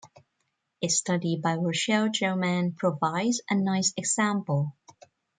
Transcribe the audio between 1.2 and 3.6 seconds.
by Rochel Gelman provides a